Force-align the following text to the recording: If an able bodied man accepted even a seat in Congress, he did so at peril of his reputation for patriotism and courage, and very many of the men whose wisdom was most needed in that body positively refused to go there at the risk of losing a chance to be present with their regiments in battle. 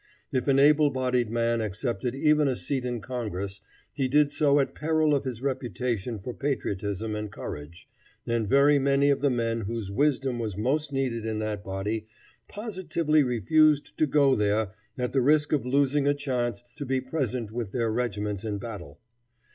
If 0.31 0.47
an 0.47 0.57
able 0.57 0.89
bodied 0.89 1.29
man 1.29 1.61
accepted 1.61 2.15
even 2.15 2.47
a 2.47 2.55
seat 2.55 2.85
in 2.85 3.01
Congress, 3.01 3.61
he 3.93 4.07
did 4.07 4.31
so 4.31 4.59
at 4.59 4.73
peril 4.73 5.13
of 5.13 5.25
his 5.25 5.43
reputation 5.43 6.17
for 6.17 6.33
patriotism 6.33 7.13
and 7.13 7.31
courage, 7.31 7.87
and 8.25 8.49
very 8.49 8.79
many 8.79 9.11
of 9.11 9.21
the 9.21 9.29
men 9.29 9.61
whose 9.61 9.91
wisdom 9.91 10.39
was 10.39 10.57
most 10.57 10.91
needed 10.91 11.23
in 11.23 11.37
that 11.37 11.63
body 11.63 12.07
positively 12.47 13.21
refused 13.21 13.95
to 13.99 14.07
go 14.07 14.33
there 14.33 14.71
at 14.97 15.13
the 15.13 15.21
risk 15.21 15.53
of 15.53 15.67
losing 15.67 16.07
a 16.07 16.15
chance 16.15 16.63
to 16.77 16.85
be 16.87 16.99
present 16.99 17.51
with 17.51 17.71
their 17.71 17.91
regiments 17.91 18.43
in 18.43 18.57
battle. 18.57 18.99